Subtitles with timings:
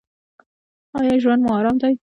[0.99, 1.93] ایا ژوند مو ارام دی؟